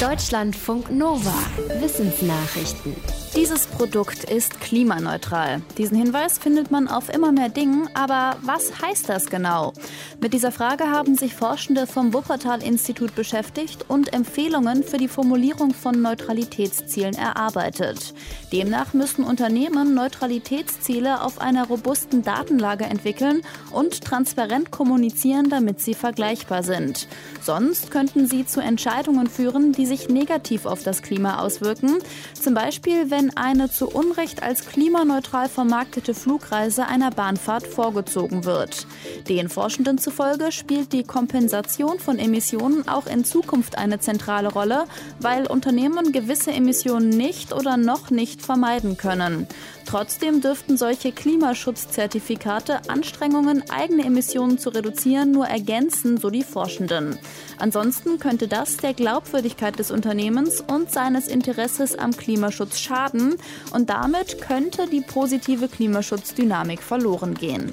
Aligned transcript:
Deutschlandfunk 0.00 0.90
Nova. 0.90 1.32
Wissensnachrichten. 1.80 2.94
Dieses 3.34 3.66
Produkt 3.66 4.24
ist 4.24 4.60
klimaneutral. 4.60 5.62
Diesen 5.78 5.96
Hinweis 5.96 6.38
findet 6.38 6.70
man 6.70 6.88
auf 6.88 7.12
immer 7.12 7.32
mehr 7.32 7.48
Dingen, 7.48 7.88
aber 7.94 8.36
was 8.42 8.80
heißt 8.80 9.08
das 9.08 9.26
genau? 9.26 9.72
Mit 10.20 10.32
dieser 10.32 10.52
Frage 10.52 10.90
haben 10.90 11.16
sich 11.16 11.34
Forschende 11.34 11.86
vom 11.86 12.14
Wuppertal-Institut 12.14 13.14
beschäftigt 13.14 13.84
und 13.88 14.12
Empfehlungen 14.12 14.82
für 14.82 14.96
die 14.96 15.08
Formulierung 15.08 15.74
von 15.74 16.00
Neutralitätszielen 16.00 17.14
erarbeitet. 17.14 18.14
Demnach 18.52 18.94
müssen 18.94 19.24
Unternehmen 19.24 19.94
Neutralitätsziele 19.94 21.22
auf 21.22 21.40
einer 21.40 21.66
robusten 21.66 22.22
Datenlage 22.22 22.84
entwickeln 22.84 23.42
und 23.70 24.02
transparent 24.02 24.70
kommunizieren, 24.70 25.50
damit 25.50 25.80
sie 25.80 25.94
vergleichbar 25.94 26.62
sind. 26.62 27.08
Sonst 27.42 27.90
könnten 27.90 28.26
sie 28.26 28.46
zu 28.46 28.60
Entscheidungen 28.60 29.26
führen, 29.26 29.72
die 29.72 29.85
sich 29.86 30.08
negativ 30.08 30.66
auf 30.66 30.82
das 30.82 31.00
Klima 31.00 31.38
auswirken. 31.38 31.98
Zum 32.34 32.52
Beispiel, 32.52 33.10
wenn 33.10 33.34
eine 33.36 33.70
zu 33.70 33.88
Unrecht 33.88 34.42
als 34.42 34.66
klimaneutral 34.66 35.48
vermarktete 35.48 36.12
Flugreise 36.12 36.86
einer 36.86 37.10
Bahnfahrt 37.10 37.66
vorgezogen 37.66 38.44
wird. 38.44 38.86
Den 39.28 39.48
Forschenden 39.48 39.98
zufolge 39.98 40.52
spielt 40.52 40.92
die 40.92 41.04
Kompensation 41.04 41.98
von 41.98 42.18
Emissionen 42.18 42.86
auch 42.88 43.06
in 43.06 43.24
Zukunft 43.24 43.78
eine 43.78 44.00
zentrale 44.00 44.52
Rolle, 44.52 44.84
weil 45.20 45.46
Unternehmen 45.46 46.12
gewisse 46.12 46.52
Emissionen 46.52 47.08
nicht 47.08 47.52
oder 47.52 47.76
noch 47.76 48.10
nicht 48.10 48.42
vermeiden 48.42 48.96
können. 48.96 49.46
Trotzdem 49.86 50.40
dürften 50.40 50.76
solche 50.76 51.12
Klimaschutzzertifikate 51.12 52.88
Anstrengungen, 52.88 53.62
eigene 53.70 54.04
Emissionen 54.04 54.58
zu 54.58 54.70
reduzieren, 54.70 55.30
nur 55.30 55.46
ergänzen, 55.46 56.18
so 56.18 56.28
die 56.28 56.42
Forschenden. 56.42 57.18
Ansonsten 57.58 58.18
könnte 58.18 58.48
das 58.48 58.76
der 58.78 58.94
Glaubwürdigkeit 58.94 59.75
des 59.76 59.90
Unternehmens 59.90 60.62
und 60.66 60.90
seines 60.90 61.28
Interesses 61.28 61.96
am 61.96 62.16
Klimaschutz 62.16 62.78
schaden 62.78 63.36
und 63.72 63.90
damit 63.90 64.40
könnte 64.40 64.88
die 64.88 65.00
positive 65.00 65.68
Klimaschutzdynamik 65.68 66.82
verloren 66.82 67.34
gehen. 67.34 67.72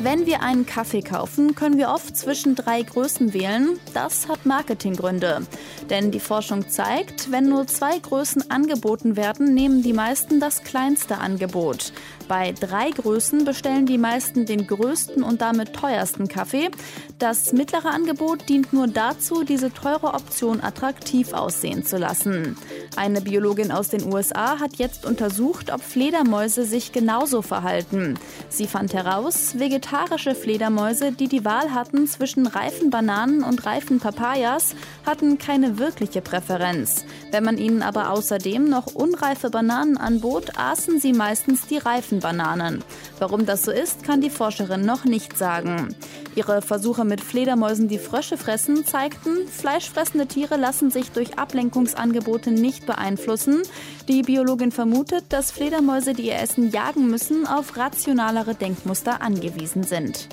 Wenn 0.00 0.26
wir 0.26 0.42
einen 0.42 0.64
Kaffee 0.64 1.02
kaufen, 1.02 1.54
können 1.54 1.76
wir 1.76 1.90
oft 1.90 2.16
zwischen 2.16 2.54
drei 2.54 2.82
Größen 2.82 3.34
wählen. 3.34 3.78
Das 3.94 4.28
hat 4.28 4.46
Marketinggründe. 4.46 5.42
Denn 5.90 6.10
die 6.10 6.20
Forschung 6.20 6.68
zeigt, 6.68 7.30
wenn 7.30 7.48
nur 7.48 7.66
zwei 7.66 7.98
Größen 7.98 8.50
angeboten 8.50 9.16
werden, 9.16 9.54
nehmen 9.54 9.82
die 9.82 9.92
meisten 9.92 10.40
das 10.40 10.62
kleinste 10.62 11.18
Angebot. 11.18 11.92
Bei 12.28 12.52
drei 12.52 12.90
Größen 12.90 13.46
bestellen 13.46 13.86
die 13.86 13.96
meisten 13.96 14.44
den 14.44 14.66
größten 14.66 15.22
und 15.22 15.40
damit 15.40 15.72
teuersten 15.72 16.28
Kaffee. 16.28 16.70
Das 17.18 17.52
mittlere 17.54 17.90
Angebot 17.90 18.48
dient 18.50 18.72
nur 18.74 18.86
dazu, 18.86 19.44
diese 19.44 19.72
teure 19.72 20.12
Option 20.12 20.62
attraktiv 20.62 21.32
aussehen 21.32 21.84
zu 21.84 21.96
lassen. 21.96 22.56
Eine 22.96 23.22
Biologin 23.22 23.72
aus 23.72 23.88
den 23.88 24.12
USA 24.12 24.58
hat 24.60 24.76
jetzt 24.76 25.06
untersucht, 25.06 25.72
ob 25.72 25.82
Fledermäuse 25.82 26.64
sich 26.64 26.92
genauso 26.92 27.40
verhalten. 27.40 28.18
Sie 28.50 28.66
fand 28.66 28.92
heraus, 28.92 29.58
vegetarische 29.58 30.34
Fledermäuse, 30.34 31.12
die 31.12 31.28
die 31.28 31.46
Wahl 31.46 31.72
hatten 31.72 32.06
zwischen 32.06 32.46
reifen 32.46 32.90
Bananen 32.90 33.42
und 33.42 33.64
reifen 33.64 34.00
Papayas, 34.00 34.74
hatten 35.06 35.38
keine 35.38 35.67
wirkliche 35.76 36.22
Präferenz. 36.22 37.04
Wenn 37.32 37.44
man 37.44 37.58
ihnen 37.58 37.82
aber 37.82 38.10
außerdem 38.10 38.64
noch 38.64 38.94
unreife 38.94 39.50
Bananen 39.50 39.98
anbot, 39.98 40.56
aßen 40.56 41.00
sie 41.00 41.12
meistens 41.12 41.66
die 41.66 41.76
reifen 41.76 42.20
Bananen. 42.20 42.82
Warum 43.18 43.44
das 43.44 43.64
so 43.64 43.70
ist, 43.70 44.04
kann 44.04 44.22
die 44.22 44.30
Forscherin 44.30 44.86
noch 44.86 45.04
nicht 45.04 45.36
sagen. 45.36 45.94
Ihre 46.36 46.62
Versuche 46.62 47.04
mit 47.04 47.20
Fledermäusen, 47.20 47.88
die 47.88 47.98
Frösche 47.98 48.38
fressen, 48.38 48.86
zeigten, 48.86 49.48
fleischfressende 49.48 50.26
Tiere 50.26 50.56
lassen 50.56 50.90
sich 50.90 51.10
durch 51.10 51.38
Ablenkungsangebote 51.38 52.52
nicht 52.52 52.86
beeinflussen. 52.86 53.62
Die 54.08 54.22
Biologin 54.22 54.72
vermutet, 54.72 55.24
dass 55.28 55.50
Fledermäuse, 55.50 56.14
die 56.14 56.28
ihr 56.28 56.38
Essen 56.38 56.70
jagen 56.70 57.08
müssen, 57.08 57.46
auf 57.46 57.76
rationalere 57.76 58.54
Denkmuster 58.54 59.20
angewiesen 59.20 59.82
sind. 59.82 60.28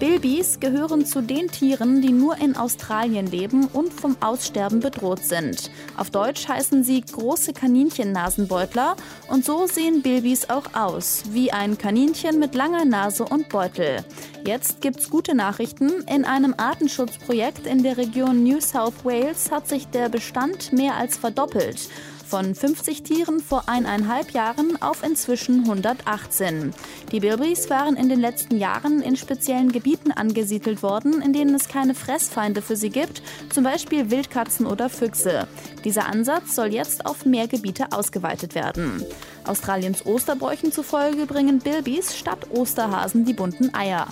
Bilbis 0.00 0.60
gehören 0.60 1.04
zu 1.04 1.20
den 1.20 1.48
Tieren, 1.48 2.00
die 2.00 2.10
nur 2.10 2.38
in 2.38 2.56
Australien 2.56 3.26
leben 3.26 3.66
und 3.66 3.92
vom 3.92 4.16
Aussterben 4.20 4.80
bedroht 4.80 5.22
sind. 5.26 5.70
Auf 5.94 6.08
Deutsch 6.08 6.48
heißen 6.48 6.82
sie 6.84 7.02
große 7.02 7.52
Kaninchennasenbeutler 7.52 8.96
und 9.28 9.44
so 9.44 9.66
sehen 9.66 10.00
Bilbis 10.00 10.48
auch 10.48 10.72
aus, 10.72 11.24
wie 11.32 11.52
ein 11.52 11.76
Kaninchen 11.76 12.38
mit 12.38 12.54
langer 12.54 12.86
Nase 12.86 13.26
und 13.26 13.50
Beutel. 13.50 14.02
Jetzt 14.46 14.80
gibt's 14.80 15.10
gute 15.10 15.34
Nachrichten. 15.34 15.90
In 16.08 16.24
einem 16.24 16.54
Artenschutzprojekt 16.56 17.66
in 17.66 17.82
der 17.82 17.98
Region 17.98 18.42
New 18.42 18.62
South 18.62 19.04
Wales 19.04 19.50
hat 19.50 19.68
sich 19.68 19.86
der 19.88 20.08
Bestand 20.08 20.72
mehr 20.72 20.94
als 20.94 21.18
verdoppelt 21.18 21.90
von 22.30 22.54
50 22.54 23.02
Tieren 23.02 23.40
vor 23.40 23.64
eineinhalb 23.66 24.30
Jahren 24.30 24.80
auf 24.80 25.02
inzwischen 25.02 25.64
118. 25.64 26.72
Die 27.10 27.18
Bilbis 27.18 27.68
waren 27.70 27.96
in 27.96 28.08
den 28.08 28.20
letzten 28.20 28.56
Jahren 28.56 29.02
in 29.02 29.16
speziellen 29.16 29.72
Gebieten 29.72 30.12
angesiedelt 30.12 30.84
worden, 30.84 31.20
in 31.22 31.32
denen 31.32 31.56
es 31.56 31.68
keine 31.68 31.96
Fressfeinde 31.96 32.62
für 32.62 32.76
sie 32.76 32.90
gibt, 32.90 33.20
zum 33.52 33.64
Beispiel 33.64 34.10
Wildkatzen 34.10 34.66
oder 34.66 34.88
Füchse. 34.88 35.48
Dieser 35.84 36.06
Ansatz 36.06 36.54
soll 36.54 36.72
jetzt 36.72 37.04
auf 37.04 37.26
mehr 37.26 37.48
Gebiete 37.48 37.90
ausgeweitet 37.90 38.54
werden. 38.54 39.04
Australiens 39.44 40.06
Osterbräuchen 40.06 40.70
zufolge 40.70 41.26
bringen 41.26 41.58
Bilbis 41.58 42.16
statt 42.16 42.46
Osterhasen 42.50 43.24
die 43.24 43.34
bunten 43.34 43.74
Eier. 43.74 44.06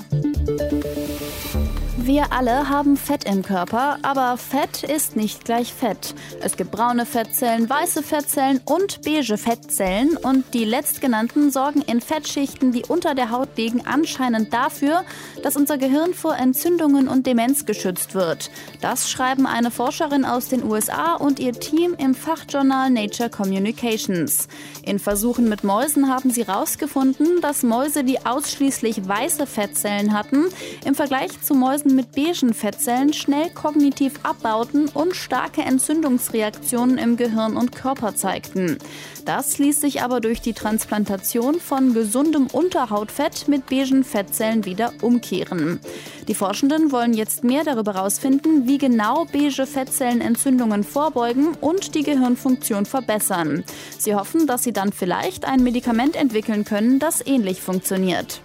Wir 2.08 2.32
alle 2.32 2.70
haben 2.70 2.96
Fett 2.96 3.24
im 3.24 3.42
Körper, 3.42 3.98
aber 4.00 4.38
Fett 4.38 4.82
ist 4.82 5.14
nicht 5.14 5.44
gleich 5.44 5.74
Fett. 5.74 6.14
Es 6.40 6.56
gibt 6.56 6.70
braune 6.70 7.04
Fettzellen, 7.04 7.68
weiße 7.68 8.02
Fettzellen 8.02 8.62
und 8.64 9.02
beige 9.02 9.36
Fettzellen 9.36 10.16
und 10.16 10.54
die 10.54 10.64
letztgenannten 10.64 11.50
sorgen 11.50 11.82
in 11.82 12.00
Fettschichten, 12.00 12.72
die 12.72 12.84
unter 12.88 13.14
der 13.14 13.30
Haut 13.30 13.58
liegen, 13.58 13.82
anscheinend 13.84 14.54
dafür, 14.54 15.04
dass 15.42 15.54
unser 15.54 15.76
Gehirn 15.76 16.14
vor 16.14 16.34
Entzündungen 16.34 17.08
und 17.08 17.26
Demenz 17.26 17.66
geschützt 17.66 18.14
wird. 18.14 18.50
Das 18.80 19.10
schreiben 19.10 19.44
eine 19.46 19.70
Forscherin 19.70 20.24
aus 20.24 20.48
den 20.48 20.64
USA 20.64 21.12
und 21.12 21.38
ihr 21.38 21.52
Team 21.52 21.94
im 21.98 22.14
Fachjournal 22.14 22.88
Nature 22.88 23.28
Communications. 23.28 24.48
In 24.82 24.98
Versuchen 24.98 25.50
mit 25.50 25.62
Mäusen 25.62 26.08
haben 26.08 26.30
sie 26.30 26.46
herausgefunden, 26.46 27.42
dass 27.42 27.62
Mäuse, 27.62 28.02
die 28.02 28.24
ausschließlich 28.24 29.06
weiße 29.06 29.46
Fettzellen 29.46 30.14
hatten, 30.14 30.46
im 30.86 30.94
Vergleich 30.94 31.38
zu 31.42 31.52
Mäusen 31.52 31.97
mit 31.98 32.12
beigen 32.12 32.54
Fettzellen 32.54 33.12
schnell 33.12 33.50
kognitiv 33.50 34.20
abbauten 34.22 34.88
und 34.88 35.16
starke 35.16 35.62
Entzündungsreaktionen 35.62 36.96
im 36.96 37.16
Gehirn 37.16 37.56
und 37.56 37.74
Körper 37.74 38.14
zeigten. 38.14 38.78
Das 39.24 39.58
ließ 39.58 39.80
sich 39.80 40.00
aber 40.00 40.20
durch 40.20 40.40
die 40.40 40.52
Transplantation 40.52 41.58
von 41.58 41.94
gesundem 41.94 42.46
Unterhautfett 42.46 43.48
mit 43.48 43.66
beigen 43.66 44.04
Fettzellen 44.04 44.64
wieder 44.64 44.92
umkehren. 45.02 45.80
Die 46.28 46.34
Forschenden 46.34 46.92
wollen 46.92 47.14
jetzt 47.14 47.42
mehr 47.42 47.64
darüber 47.64 47.94
herausfinden, 47.94 48.68
wie 48.68 48.78
genau 48.78 49.26
beige 49.32 49.66
Fettzellen 49.66 50.20
Entzündungen 50.20 50.84
vorbeugen 50.84 51.56
und 51.60 51.96
die 51.96 52.04
Gehirnfunktion 52.04 52.86
verbessern. 52.86 53.64
Sie 53.98 54.14
hoffen, 54.14 54.46
dass 54.46 54.62
sie 54.62 54.72
dann 54.72 54.92
vielleicht 54.92 55.46
ein 55.46 55.64
Medikament 55.64 56.14
entwickeln 56.14 56.64
können, 56.64 57.00
das 57.00 57.26
ähnlich 57.26 57.60
funktioniert. 57.60 58.40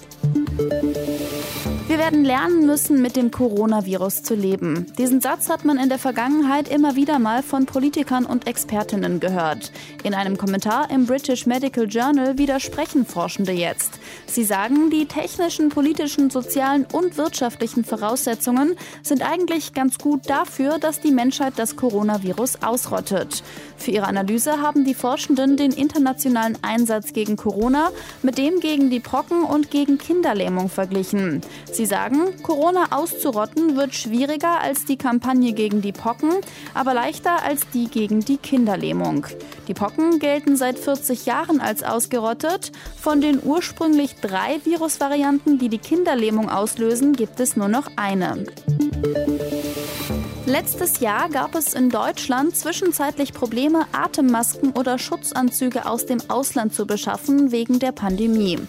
Werden 2.03 2.25
lernen 2.25 2.65
müssen, 2.65 3.01
mit 3.01 3.15
dem 3.15 3.31
Coronavirus 3.31 4.23
zu 4.23 4.35
leben. 4.35 4.87
Diesen 4.97 5.21
Satz 5.21 5.47
hat 5.47 5.63
man 5.63 5.77
in 5.77 5.87
der 5.87 5.97
Vergangenheit 5.97 6.67
immer 6.67 6.97
wieder 6.97 7.17
mal 7.17 7.41
von 7.41 7.65
Politikern 7.65 8.25
und 8.25 8.45
Expertinnen 8.45 9.21
gehört. 9.21 9.71
In 10.03 10.13
einem 10.13 10.37
Kommentar 10.37 10.91
im 10.91 11.05
British 11.05 11.45
Medical 11.45 11.85
Journal 11.85 12.37
widersprechen 12.37 13.05
Forschende 13.05 13.53
jetzt. 13.53 14.01
Sie 14.25 14.43
sagen, 14.43 14.89
die 14.89 15.05
technischen, 15.05 15.69
politischen, 15.69 16.29
sozialen 16.29 16.85
und 16.91 17.15
wirtschaftlichen 17.15 17.85
Voraussetzungen 17.85 18.75
sind 19.01 19.21
eigentlich 19.21 19.71
ganz 19.71 19.97
gut 19.97 20.29
dafür, 20.29 20.79
dass 20.79 20.99
die 20.99 21.11
Menschheit 21.11 21.53
das 21.55 21.77
Coronavirus 21.77 22.63
ausrottet. 22.63 23.43
Für 23.77 23.91
ihre 23.91 24.07
Analyse 24.07 24.61
haben 24.61 24.83
die 24.83 24.93
Forschenden 24.93 25.55
den 25.55 25.71
internationalen 25.71 26.57
Einsatz 26.63 27.13
gegen 27.13 27.37
Corona 27.37 27.91
mit 28.23 28.37
dem 28.37 28.59
gegen 28.59 28.89
die 28.89 28.99
Pocken 28.99 29.43
und 29.43 29.71
gegen 29.71 29.97
Kinderlähmung 29.97 30.67
verglichen. 30.67 31.39
Sie 31.71 31.92
sagen, 31.93 32.41
Corona 32.41 32.87
auszurotten 32.89 33.75
wird 33.75 33.93
schwieriger 33.93 34.59
als 34.59 34.83
die 34.83 34.97
Kampagne 34.97 35.53
gegen 35.53 35.83
die 35.83 35.91
Pocken, 35.91 36.31
aber 36.73 36.95
leichter 36.95 37.43
als 37.43 37.69
die 37.71 37.87
gegen 37.87 38.21
die 38.21 38.37
Kinderlähmung. 38.37 39.27
Die 39.67 39.75
Pocken 39.75 40.17
gelten 40.17 40.57
seit 40.57 40.79
40 40.79 41.27
Jahren 41.27 41.61
als 41.61 41.83
ausgerottet. 41.83 42.71
Von 42.99 43.21
den 43.21 43.39
ursprünglich 43.43 44.15
drei 44.15 44.59
Virusvarianten, 44.63 45.59
die 45.59 45.69
die 45.69 45.77
Kinderlähmung 45.77 46.49
auslösen, 46.49 47.13
gibt 47.13 47.39
es 47.39 47.55
nur 47.55 47.67
noch 47.67 47.91
eine. 47.95 48.43
Letztes 50.45 50.99
Jahr 50.99 51.29
gab 51.29 51.55
es 51.55 51.73
in 51.73 51.89
Deutschland 51.89 52.57
zwischenzeitlich 52.57 53.33
Probleme, 53.33 53.85
Atemmasken 53.93 54.71
oder 54.71 54.99
Schutzanzüge 54.99 55.85
aus 55.85 56.05
dem 56.05 56.19
Ausland 56.29 56.75
zu 56.75 56.85
beschaffen 56.85 57.53
wegen 57.53 57.79
der 57.79 57.93
Pandemie. 57.93 58.59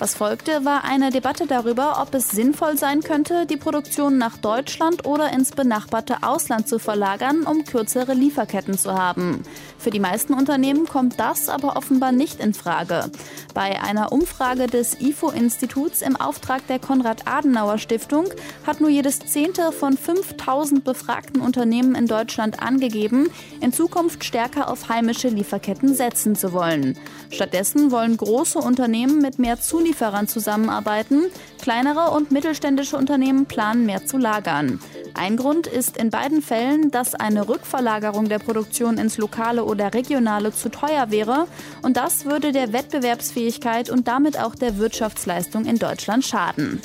Was 0.00 0.16
folgte, 0.16 0.64
war 0.64 0.82
eine 0.82 1.10
Debatte 1.10 1.46
darüber, 1.46 2.02
ob 2.02 2.14
es 2.14 2.30
sinnvoll 2.30 2.76
sein 2.76 3.02
könnte, 3.02 3.46
die 3.46 3.56
Produktion 3.56 4.18
nach 4.18 4.38
Deutschland 4.38 5.06
oder 5.06 5.32
ins 5.32 5.52
benachbarte 5.52 6.24
Ausland 6.24 6.66
zu 6.66 6.80
verlagern, 6.80 7.44
um 7.44 7.64
kürzere 7.64 8.14
Lieferketten 8.14 8.76
zu 8.76 8.94
haben. 8.94 9.44
Für 9.78 9.90
die 9.90 10.00
meisten 10.00 10.34
Unternehmen 10.34 10.86
kommt 10.86 11.20
das 11.20 11.48
aber 11.48 11.76
offenbar 11.76 12.10
nicht 12.10 12.40
in 12.40 12.54
Frage. 12.54 13.08
Bei 13.54 13.80
einer 13.80 14.10
Umfrage 14.10 14.66
des 14.66 15.00
IFO-Instituts 15.00 16.02
im 16.02 16.16
Auftrag 16.16 16.66
der 16.66 16.80
Konrad-Adenauer-Stiftung 16.80 18.26
hat 18.66 18.80
nur 18.80 18.90
jedes 18.90 19.20
Zehnte 19.20 19.70
von 19.70 19.96
5000 19.96 20.82
Befragten 20.82 21.19
gefragten 21.20 21.40
Unternehmen 21.40 21.94
in 21.94 22.06
Deutschland 22.06 22.62
angegeben, 22.62 23.28
in 23.60 23.72
Zukunft 23.72 24.24
stärker 24.24 24.70
auf 24.70 24.88
heimische 24.88 25.28
Lieferketten 25.28 25.94
setzen 25.94 26.34
zu 26.34 26.52
wollen. 26.52 26.96
Stattdessen 27.30 27.90
wollen 27.90 28.16
große 28.16 28.58
Unternehmen 28.58 29.20
mit 29.20 29.38
mehr 29.38 29.60
Zulieferern 29.60 30.28
zusammenarbeiten, 30.28 31.24
kleinere 31.60 32.10
und 32.12 32.30
mittelständische 32.30 32.96
Unternehmen 32.96 33.46
planen 33.46 33.84
mehr 33.86 34.06
zu 34.06 34.16
lagern. 34.16 34.80
Ein 35.14 35.36
Grund 35.36 35.66
ist 35.66 35.96
in 35.96 36.10
beiden 36.10 36.40
Fällen, 36.40 36.90
dass 36.90 37.14
eine 37.14 37.48
Rückverlagerung 37.48 38.28
der 38.28 38.38
Produktion 38.38 38.96
ins 38.96 39.18
Lokale 39.18 39.64
oder 39.64 39.92
Regionale 39.92 40.52
zu 40.52 40.70
teuer 40.70 41.10
wäre 41.10 41.46
und 41.82 41.96
das 41.96 42.24
würde 42.24 42.52
der 42.52 42.72
Wettbewerbsfähigkeit 42.72 43.90
und 43.90 44.08
damit 44.08 44.38
auch 44.38 44.54
der 44.54 44.78
Wirtschaftsleistung 44.78 45.66
in 45.66 45.78
Deutschland 45.78 46.24
schaden. 46.24 46.80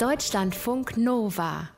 Deutschlandfunk 0.00 0.96
Nova 0.96 1.68